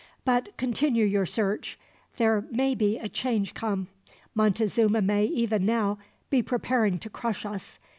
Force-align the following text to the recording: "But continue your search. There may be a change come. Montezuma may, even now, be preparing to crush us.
"But 0.25 0.57
continue 0.57 1.05
your 1.05 1.27
search. 1.27 1.77
There 2.17 2.43
may 2.49 2.73
be 2.73 2.97
a 2.97 3.07
change 3.07 3.53
come. 3.53 3.87
Montezuma 4.33 4.99
may, 5.03 5.25
even 5.25 5.63
now, 5.63 5.99
be 6.31 6.41
preparing 6.41 6.97
to 6.97 7.07
crush 7.11 7.45
us. 7.45 7.77